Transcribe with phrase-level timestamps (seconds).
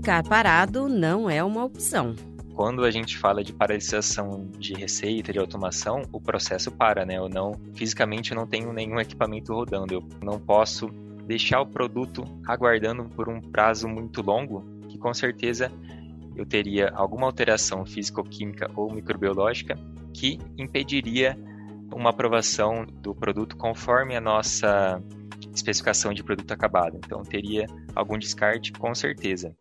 [0.00, 2.16] ficar parado não é uma opção.
[2.54, 7.18] Quando a gente fala de paralisação de receita, de automação, o processo para, né?
[7.18, 9.92] Eu não, fisicamente eu não tenho nenhum equipamento rodando.
[9.92, 10.88] Eu não posso
[11.26, 15.70] deixar o produto aguardando por um prazo muito longo, que com certeza
[16.34, 19.78] eu teria alguma alteração físico-química ou microbiológica
[20.14, 21.38] que impediria
[21.92, 25.00] uma aprovação do produto conforme a nossa
[25.54, 26.96] especificação de produto acabado.
[26.96, 29.54] Então, teria algum descarte com certeza.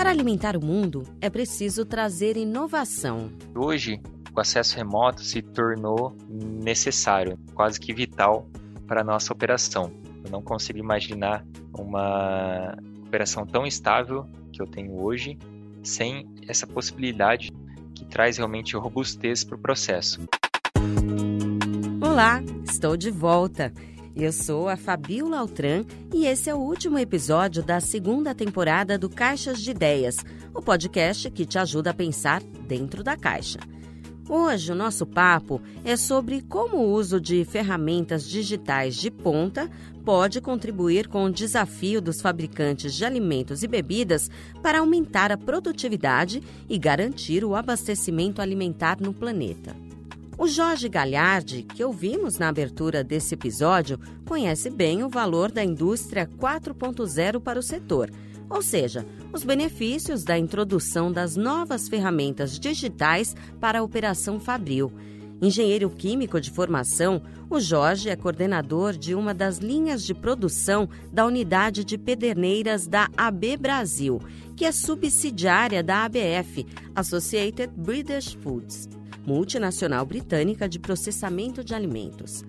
[0.00, 3.30] Para alimentar o mundo, é preciso trazer inovação.
[3.54, 4.00] Hoje,
[4.34, 8.48] o acesso remoto se tornou necessário, quase que vital
[8.86, 9.92] para a nossa operação.
[10.24, 11.44] Eu não consigo imaginar
[11.78, 15.38] uma operação tão estável que eu tenho hoje
[15.82, 17.52] sem essa possibilidade
[17.94, 20.18] que traz realmente robustez para o processo.
[22.00, 23.70] Olá, estou de volta.
[24.20, 25.82] Eu sou a Fabiola Altran
[26.12, 30.18] e esse é o último episódio da segunda temporada do Caixas de Ideias,
[30.54, 33.58] o podcast que te ajuda a pensar dentro da caixa.
[34.28, 39.70] Hoje o nosso papo é sobre como o uso de ferramentas digitais de ponta
[40.04, 44.30] pode contribuir com o desafio dos fabricantes de alimentos e bebidas
[44.62, 49.74] para aumentar a produtividade e garantir o abastecimento alimentar no planeta.
[50.40, 56.26] O Jorge Galhardi, que ouvimos na abertura desse episódio, conhece bem o valor da indústria
[56.26, 58.10] 4.0 para o setor,
[58.48, 64.90] ou seja, os benefícios da introdução das novas ferramentas digitais para a operação Fabril.
[65.42, 67.20] Engenheiro químico de formação,
[67.50, 73.10] o Jorge é coordenador de uma das linhas de produção da unidade de pederneiras da
[73.14, 74.18] AB Brasil,
[74.56, 78.88] que é subsidiária da ABF, Associated Breeders Foods
[79.26, 82.44] multinacional britânica de processamento de alimentos.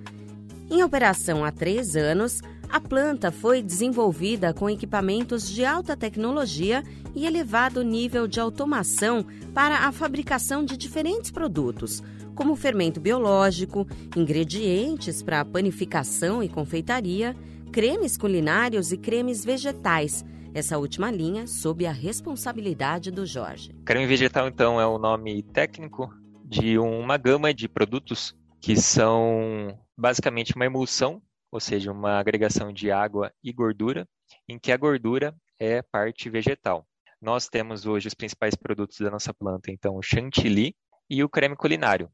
[0.70, 6.81] Em operação há três anos, a planta foi desenvolvida com equipamentos de alta tecnologia
[7.14, 12.02] e elevado nível de automação para a fabricação de diferentes produtos,
[12.34, 17.36] como fermento biológico, ingredientes para panificação e confeitaria,
[17.74, 20.24] cremes culinários e cremes vegetais.
[20.54, 23.74] Essa última linha sob a responsabilidade do Jorge.
[23.84, 26.21] Creme vegetal, então, é o nome técnico
[26.51, 32.91] de uma gama de produtos que são basicamente uma emulsão, ou seja, uma agregação de
[32.91, 34.06] água e gordura,
[34.50, 36.85] em que a gordura é parte vegetal.
[37.22, 40.75] Nós temos hoje os principais produtos da nossa planta, então o chantilly
[41.09, 42.12] e o creme culinário.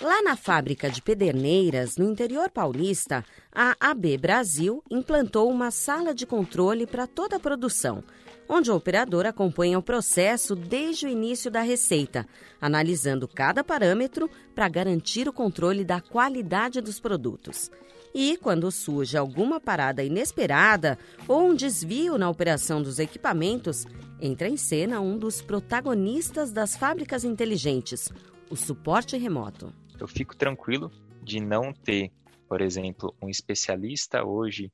[0.00, 6.26] Lá na fábrica de Pederneiras, no interior paulista, a AB Brasil implantou uma sala de
[6.26, 8.02] controle para toda a produção,
[8.48, 12.26] onde o operador acompanha o processo desde o início da receita,
[12.60, 17.70] analisando cada parâmetro para garantir o controle da qualidade dos produtos.
[18.14, 23.86] E, quando surge alguma parada inesperada ou um desvio na operação dos equipamentos,
[24.20, 28.10] entra em cena um dos protagonistas das fábricas inteligentes,
[28.52, 29.72] o suporte remoto.
[29.98, 30.92] Eu fico tranquilo
[31.22, 32.12] de não ter,
[32.46, 34.70] por exemplo, um especialista hoje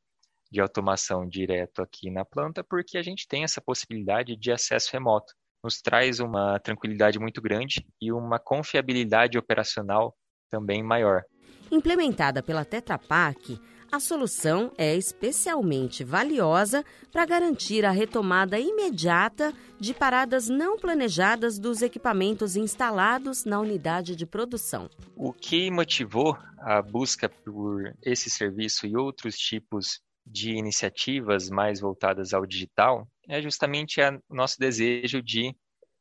[0.51, 5.33] de automação direto aqui na planta, porque a gente tem essa possibilidade de acesso remoto.
[5.63, 10.13] Nos traz uma tranquilidade muito grande e uma confiabilidade operacional
[10.51, 11.23] também maior.
[11.71, 13.61] Implementada pela Tetra Pak,
[13.91, 21.81] a solução é especialmente valiosa para garantir a retomada imediata de paradas não planejadas dos
[21.81, 24.91] equipamentos instalados na unidade de produção.
[25.17, 32.35] O que motivou a busca por esse serviço e outros tipos de iniciativas mais voltadas
[32.35, 35.55] ao digital é justamente o nosso desejo de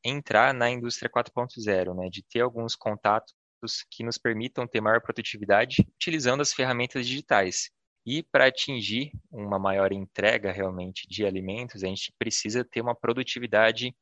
[0.03, 3.33] entrar na indústria 4.0, né, de ter alguns contatos
[3.89, 7.69] que nos permitam ter maior produtividade utilizando as ferramentas digitais.
[8.09, 13.93] E para atingir uma maior entrega realmente de alimentos, a gente precisa ter uma produtividade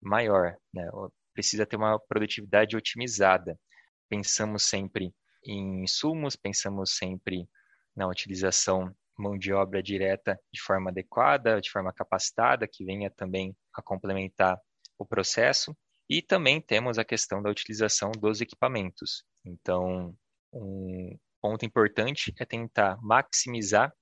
[0.00, 0.88] maior, né?
[1.34, 3.60] precisa ter uma produtividade otimizada.
[4.08, 5.14] Pensamos sempre
[5.44, 7.46] em insumos, pensamos sempre
[7.94, 13.54] na utilização mão de obra direta de forma adequada, de forma capacitada, que venha também
[13.74, 14.58] a complementar
[14.98, 15.76] o processo.
[16.08, 19.22] E também temos a questão da utilização dos equipamentos.
[19.44, 20.16] Então,
[20.50, 23.92] um ponto importante é tentar maximizar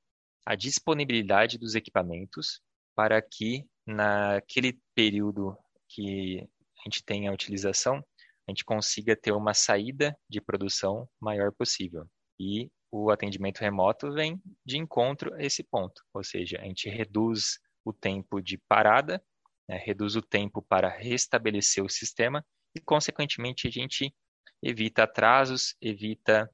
[0.47, 2.61] a disponibilidade dos equipamentos
[2.95, 5.59] para que naquele período
[5.89, 6.49] que
[6.79, 12.07] a gente tem a utilização, a gente consiga ter uma saída de produção maior possível.
[12.39, 17.59] E o atendimento remoto vem de encontro a esse ponto, ou seja, a gente reduz
[17.85, 19.21] o tempo de parada,
[19.69, 24.15] né, reduz o tempo para restabelecer o sistema e, consequentemente, a gente
[24.63, 26.49] evita atrasos, evita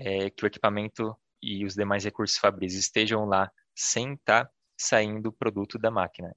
[0.00, 5.32] é, que o equipamento e os demais recursos fabris estejam lá sem estar saindo o
[5.32, 6.34] produto da máquina.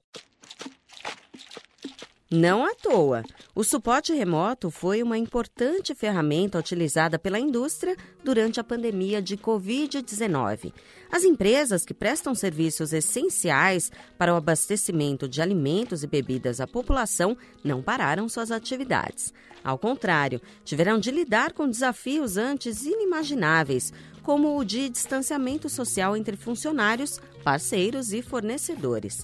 [2.36, 8.64] Não à toa, o suporte remoto foi uma importante ferramenta utilizada pela indústria durante a
[8.64, 10.74] pandemia de Covid-19.
[11.12, 17.38] As empresas que prestam serviços essenciais para o abastecimento de alimentos e bebidas à população
[17.64, 19.32] não pararam suas atividades.
[19.64, 23.94] Ao contrário, tiveram de lidar com desafios antes inimagináveis,
[24.24, 29.24] como o de distanciamento social entre funcionários, parceiros e fornecedores.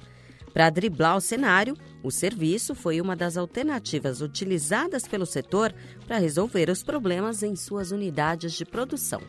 [0.53, 5.73] Para driblar o cenário, o serviço foi uma das alternativas utilizadas pelo setor
[6.07, 9.21] para resolver os problemas em suas unidades de produção.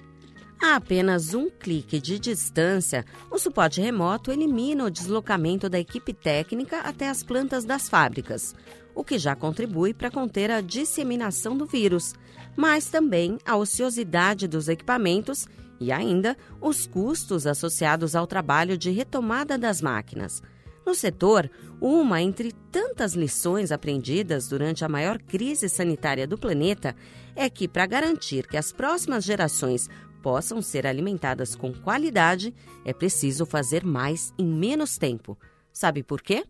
[0.63, 6.81] A apenas um clique de distância, o suporte remoto elimina o deslocamento da equipe técnica
[6.81, 8.55] até as plantas das fábricas,
[8.95, 12.13] o que já contribui para conter a disseminação do vírus,
[12.55, 15.49] mas também a ociosidade dos equipamentos
[15.81, 20.43] e ainda os custos associados ao trabalho de retomada das máquinas.
[20.91, 21.49] No setor,
[21.81, 26.97] uma entre tantas lições aprendidas durante a maior crise sanitária do planeta
[27.37, 29.89] é que, para garantir que as próximas gerações
[30.21, 32.53] possam ser alimentadas com qualidade,
[32.85, 35.39] é preciso fazer mais em menos tempo.
[35.73, 36.45] Sabe por quê?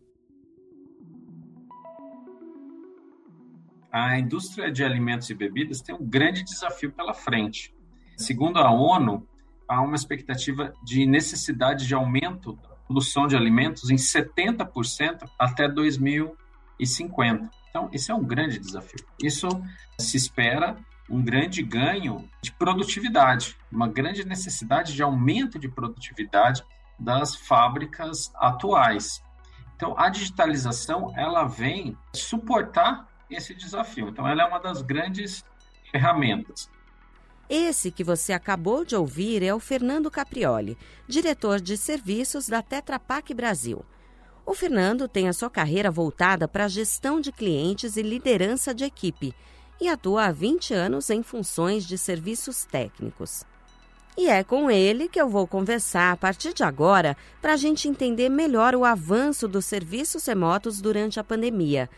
[3.92, 7.74] A indústria de alimentos e bebidas tem um grande desafio pela frente.
[8.16, 9.28] Segundo a ONU,
[9.68, 12.58] há uma expectativa de necessidade de aumento
[12.90, 17.48] produção de alimentos em 70% até 2050.
[17.68, 19.06] Então, esse é um grande desafio.
[19.22, 19.46] Isso
[19.96, 20.76] se espera
[21.08, 26.64] um grande ganho de produtividade, uma grande necessidade de aumento de produtividade
[26.98, 29.22] das fábricas atuais.
[29.76, 34.08] Então, a digitalização ela vem suportar esse desafio.
[34.08, 35.44] Então, ela é uma das grandes
[35.92, 36.68] ferramentas.
[37.50, 42.96] Esse que você acabou de ouvir é o Fernando Caprioli, diretor de serviços da Tetra
[42.96, 43.84] Pak Brasil.
[44.46, 48.84] O Fernando tem a sua carreira voltada para a gestão de clientes e liderança de
[48.84, 49.34] equipe
[49.80, 53.42] e atua há 20 anos em funções de serviços técnicos.
[54.16, 57.88] E é com ele que eu vou conversar a partir de agora para a gente
[57.88, 61.90] entender melhor o avanço dos serviços remotos durante a pandemia.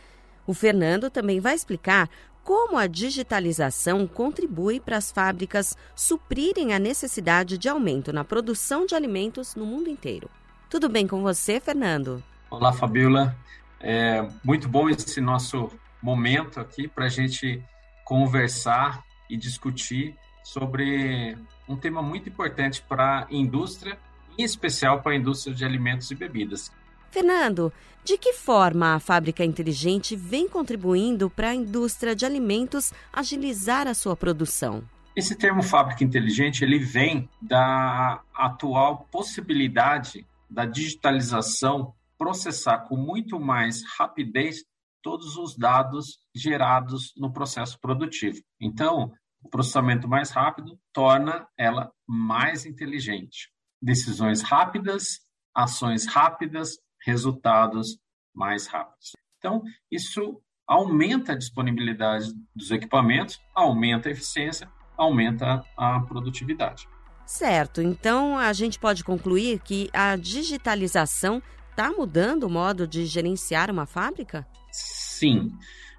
[0.46, 2.08] O Fernando também vai explicar
[2.44, 8.94] como a digitalização contribui para as fábricas suprirem a necessidade de aumento na produção de
[8.94, 10.28] alimentos no mundo inteiro.
[10.68, 12.22] Tudo bem com você, Fernando?
[12.50, 13.36] Olá, Fabiola.
[13.80, 15.70] É muito bom esse nosso
[16.02, 17.62] momento aqui para a gente
[18.04, 21.36] conversar e discutir sobre
[21.68, 23.98] um tema muito importante para a indústria,
[24.36, 26.72] em especial para a indústria de alimentos e bebidas,
[27.12, 27.70] Fernando,
[28.02, 33.92] de que forma a fábrica inteligente vem contribuindo para a indústria de alimentos agilizar a
[33.92, 34.82] sua produção?
[35.14, 43.82] Esse termo fábrica inteligente ele vem da atual possibilidade da digitalização processar com muito mais
[43.98, 44.64] rapidez
[45.02, 48.40] todos os dados gerados no processo produtivo.
[48.58, 49.12] Então,
[49.42, 53.50] o processamento mais rápido torna ela mais inteligente.
[53.82, 55.20] Decisões rápidas,
[55.54, 57.98] ações rápidas, resultados
[58.34, 59.12] mais rápidos.
[59.38, 66.88] Então, isso aumenta a disponibilidade dos equipamentos, aumenta a eficiência, aumenta a produtividade.
[67.26, 73.70] Certo, então a gente pode concluir que a digitalização está mudando o modo de gerenciar
[73.70, 74.46] uma fábrica?
[74.70, 75.50] Sim,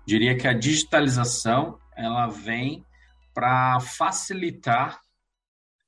[0.06, 2.86] diria que a digitalização ela vem
[3.34, 5.00] para facilitar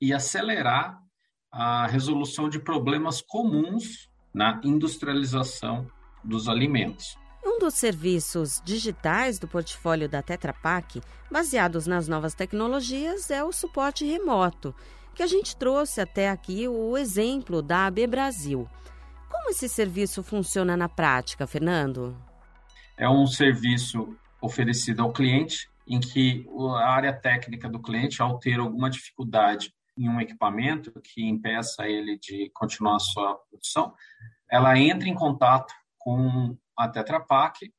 [0.02, 1.00] e acelerar
[1.52, 5.88] a resolução de problemas comuns na industrialização
[6.22, 7.18] dos alimentos.
[7.42, 11.00] Um dos serviços digitais do portfólio da Tetra Pak,
[11.32, 14.76] baseados nas novas tecnologias, é o suporte remoto,
[15.14, 18.68] que a gente trouxe até aqui o exemplo da AB Brasil.
[19.32, 22.14] Como esse serviço funciona na prática, Fernando?
[22.98, 26.46] É um serviço oferecido ao cliente em que
[26.78, 32.18] a área técnica do cliente, ao ter alguma dificuldade em um equipamento que impeça ele
[32.18, 33.94] de continuar a sua produção,
[34.50, 37.72] ela entra em contato com a Tetra Pak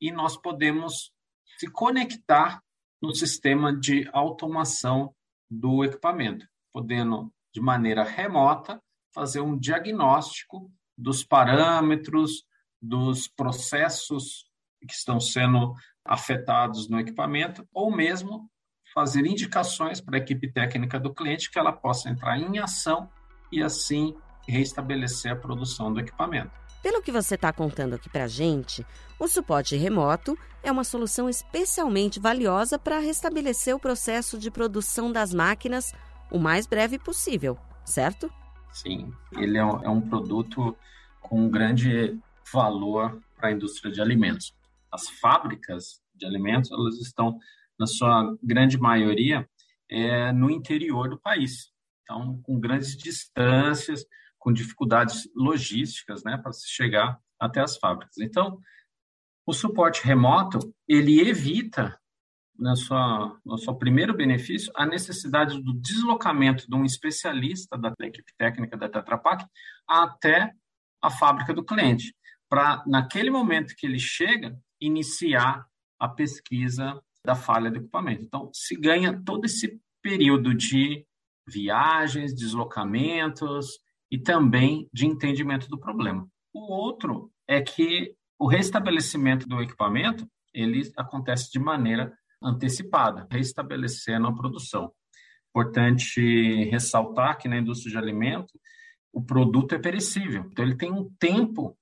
[0.00, 1.12] e nós podemos
[1.58, 2.62] se conectar
[3.00, 5.14] no sistema de automação
[5.50, 8.82] do equipamento, podendo de maneira remota
[9.14, 12.44] fazer um diagnóstico dos parâmetros,
[12.80, 14.48] dos processos
[14.86, 18.50] que estão sendo afetados no equipamento, ou mesmo
[18.98, 23.08] fazer indicações para a equipe técnica do cliente que ela possa entrar em ação
[23.52, 24.12] e assim
[24.48, 26.50] restabelecer a produção do equipamento.
[26.82, 28.84] Pelo que você está contando aqui para a gente,
[29.16, 35.32] o suporte remoto é uma solução especialmente valiosa para restabelecer o processo de produção das
[35.32, 35.92] máquinas
[36.28, 38.28] o mais breve possível, certo?
[38.72, 40.76] Sim, ele é um, é um produto
[41.20, 42.18] com grande
[42.52, 44.52] valor para a indústria de alimentos.
[44.90, 47.38] As fábricas de alimentos, elas estão,
[47.78, 49.48] na sua grande maioria,
[49.90, 51.70] é, no interior do país.
[52.02, 54.04] Então, com grandes distâncias,
[54.38, 58.18] com dificuldades logísticas né, para se chegar até as fábricas.
[58.18, 58.58] Então,
[59.46, 61.98] o suporte remoto, ele evita,
[62.58, 68.32] na sua, no seu primeiro benefício, a necessidade do deslocamento de um especialista da equipe
[68.36, 69.46] técnica da Tetra Pak
[69.86, 70.52] até
[71.00, 72.14] a fábrica do cliente,
[72.48, 75.64] para, naquele momento que ele chega, iniciar
[75.98, 78.24] a pesquisa da falha do equipamento.
[78.24, 81.04] Então, se ganha todo esse período de
[81.46, 83.78] viagens, deslocamentos
[84.10, 86.26] e também de entendimento do problema.
[86.54, 94.34] O outro é que o restabelecimento do equipamento ele acontece de maneira antecipada, restabelecendo a
[94.34, 94.90] produção.
[95.50, 98.58] Importante ressaltar que na indústria de alimento
[99.12, 101.76] o produto é perecível, então ele tem um tempo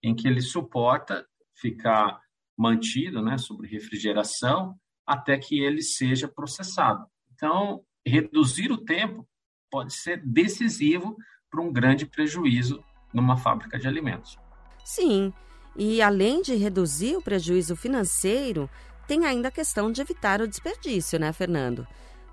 [0.00, 2.20] em que ele suporta ficar
[2.56, 7.04] mantido, né, sob refrigeração, até que ele seja processado.
[7.34, 9.26] Então, reduzir o tempo
[9.70, 11.16] pode ser decisivo
[11.50, 12.82] para um grande prejuízo
[13.12, 14.38] numa fábrica de alimentos.
[14.84, 15.32] Sim,
[15.76, 18.68] e além de reduzir o prejuízo financeiro,
[19.06, 21.86] tem ainda a questão de evitar o desperdício, né, Fernando?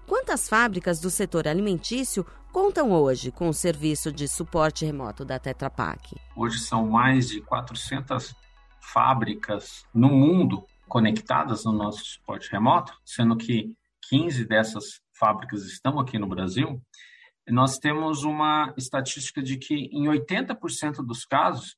[0.06, 5.70] Quantas fábricas do setor alimentício contam hoje com o serviço de suporte remoto da Tetra
[5.70, 6.16] Pak?
[6.36, 8.36] Hoje são mais de 400
[8.82, 13.74] fábricas no mundo conectadas no nosso suporte remoto, sendo que
[14.10, 16.82] 15 dessas fábricas estão aqui no Brasil.
[17.48, 21.78] Nós temos uma estatística de que em 80% dos casos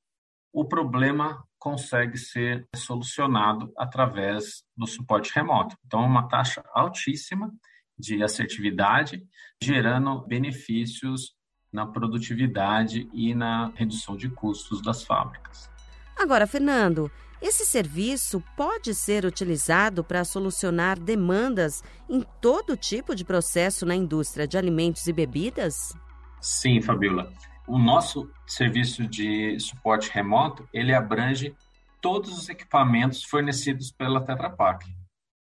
[0.54, 5.78] o problema consegue ser solucionado através do suporte remoto.
[5.86, 7.52] Então, é uma taxa altíssima
[7.98, 9.24] de assertividade,
[9.62, 11.36] gerando benefícios
[11.72, 15.70] na produtividade e na redução de custos das fábricas.
[16.18, 17.10] Agora, Fernando,
[17.42, 24.48] esse serviço pode ser utilizado para solucionar demandas em todo tipo de processo na indústria
[24.48, 25.94] de alimentos e bebidas?
[26.40, 27.32] Sim, Fabiola
[27.68, 31.56] o nosso serviço de suporte remoto, ele abrange
[32.02, 34.86] todos os equipamentos fornecidos pela Tetra Pak,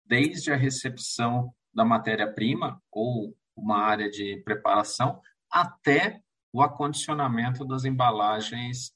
[0.05, 5.19] desde a recepção da matéria-prima ou uma área de preparação
[5.51, 6.21] até
[6.53, 8.91] o acondicionamento das embalagens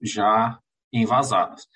[0.00, 0.58] já
[0.92, 1.66] envasadas.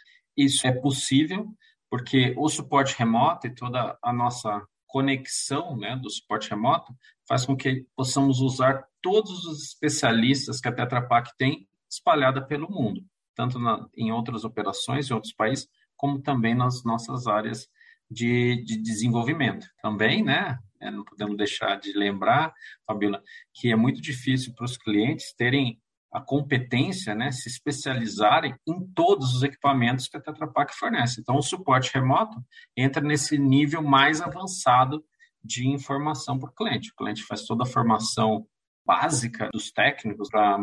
[0.45, 1.55] Isso é possível
[1.91, 6.95] porque o suporte remoto e toda a nossa conexão né, do suporte remoto
[7.29, 12.71] faz com que possamos usar todos os especialistas que a Tetra Pak tem espalhada pelo
[12.71, 13.03] mundo,
[13.35, 17.69] tanto na, em outras operações em outros países, como também nas nossas áreas
[18.11, 19.67] de, de desenvolvimento.
[19.83, 22.53] Também, né, é, não podemos deixar de lembrar,
[22.87, 23.23] Fabiola,
[23.55, 25.81] que é muito difícil para os clientes terem
[26.12, 31.21] a competência, né, se especializarem em todos os equipamentos que a Tetra Pak fornece.
[31.21, 32.37] Então, o suporte remoto
[32.76, 35.05] entra nesse nível mais avançado
[35.43, 36.90] de informação para o cliente.
[36.90, 38.47] O cliente faz toda a formação
[38.85, 40.59] básica dos técnicos para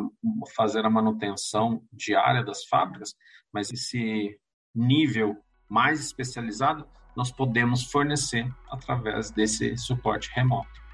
[0.55, 3.15] fazer a manutenção diária das fábricas,
[3.53, 4.37] mas esse
[4.75, 5.37] nível
[5.69, 10.86] mais especializado nós podemos fornecer através desse suporte remoto.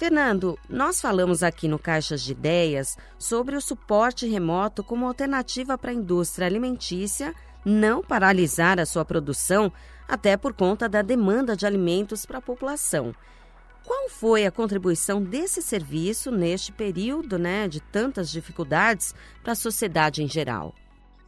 [0.00, 5.90] Fernando, nós falamos aqui no Caixas de Ideias sobre o suporte remoto como alternativa para
[5.90, 7.34] a indústria alimentícia
[7.66, 9.70] não paralisar a sua produção,
[10.08, 13.14] até por conta da demanda de alimentos para a população.
[13.84, 20.22] Qual foi a contribuição desse serviço neste período né, de tantas dificuldades para a sociedade
[20.22, 20.74] em geral?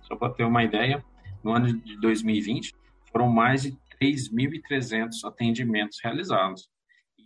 [0.00, 1.04] Só para ter uma ideia,
[1.44, 2.74] no ano de 2020
[3.12, 6.71] foram mais de 3.300 atendimentos realizados.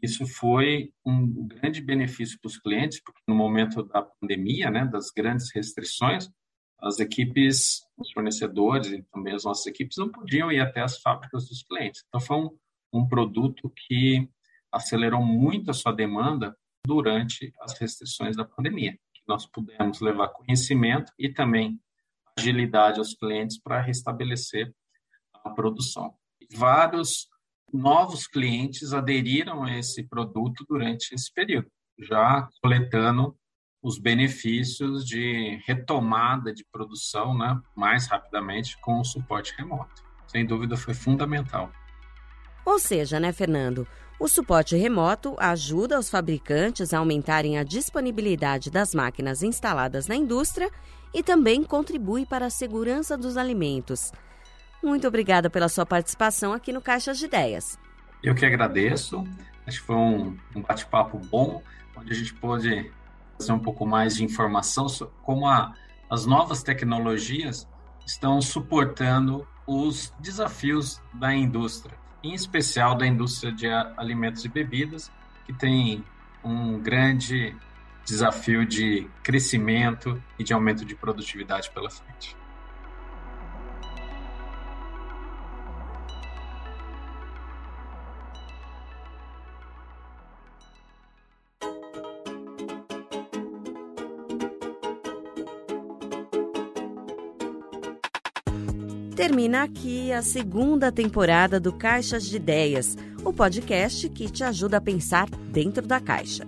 [0.06, 5.10] Isso foi um grande benefício para os clientes, porque no momento da pandemia, né, das
[5.10, 6.30] grandes restrições,
[6.78, 11.48] as equipes, os fornecedores e também as nossas equipes não podiam ir até as fábricas
[11.48, 12.04] dos clientes.
[12.06, 12.50] Então, foi um,
[12.92, 14.28] um produto que
[14.70, 18.96] acelerou muito a sua demanda durante as restrições da pandemia.
[19.26, 21.80] Nós pudemos levar conhecimento e também
[22.38, 24.72] agilidade aos clientes para restabelecer
[25.42, 26.14] a produção.
[26.52, 27.28] Vários
[27.72, 31.68] novos clientes aderiram a esse produto durante esse período,
[31.98, 33.36] já coletando
[33.82, 40.02] os benefícios de retomada de produção né, mais rapidamente com o suporte remoto.
[40.26, 41.70] Sem dúvida, foi fundamental.
[42.64, 43.86] Ou seja, né, Fernando?
[44.18, 50.70] O suporte remoto ajuda os fabricantes a aumentarem a disponibilidade das máquinas instaladas na indústria
[51.14, 54.10] e também contribui para a segurança dos alimentos.
[54.82, 57.78] Muito obrigada pela sua participação aqui no Caixas de Ideias.
[58.22, 59.24] Eu que agradeço.
[59.66, 61.62] Acho que foi um, um bate-papo bom,
[61.96, 62.90] onde a gente pôde
[63.38, 65.74] fazer um pouco mais de informação sobre como a,
[66.08, 67.68] as novas tecnologias
[68.06, 75.10] estão suportando os desafios da indústria, em especial da indústria de alimentos e bebidas,
[75.44, 76.04] que tem
[76.44, 77.54] um grande
[78.04, 82.36] desafio de crescimento e de aumento de produtividade pela frente.
[99.46, 104.80] Termina aqui a segunda temporada do Caixas de Ideias, o podcast que te ajuda a
[104.80, 106.44] pensar dentro da caixa.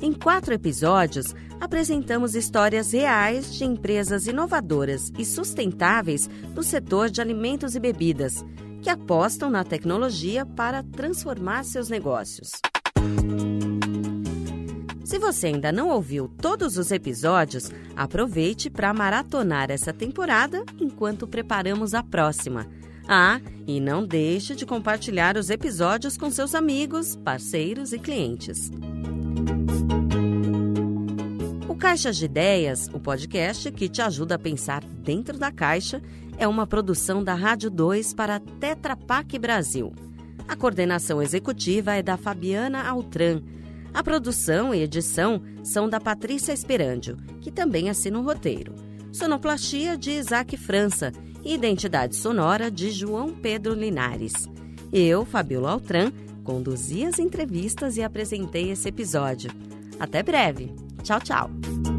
[0.00, 7.76] Em quatro episódios, apresentamos histórias reais de empresas inovadoras e sustentáveis do setor de alimentos
[7.76, 8.44] e bebidas,
[8.82, 12.50] que apostam na tecnologia para transformar seus negócios.
[15.12, 21.92] Se você ainda não ouviu todos os episódios, aproveite para maratonar essa temporada enquanto preparamos
[21.92, 22.66] a próxima.
[23.06, 28.70] Ah, e não deixe de compartilhar os episódios com seus amigos, parceiros e clientes.
[31.68, 36.00] O Caixas de Ideias, o podcast que te ajuda a pensar dentro da caixa,
[36.38, 39.92] é uma produção da Rádio 2 para Tetra Pak Brasil.
[40.48, 43.42] A coordenação executiva é da Fabiana Altran
[43.94, 48.74] a produção e edição são da Patrícia Esperandio, que também assina o roteiro.
[49.12, 51.12] Sonoplastia de Isaac França
[51.44, 54.48] e identidade sonora de João Pedro Linares.
[54.92, 56.10] Eu, Fabiola Altran,
[56.42, 59.50] conduzi as entrevistas e apresentei esse episódio.
[59.98, 60.74] Até breve.
[61.02, 61.91] Tchau, tchau.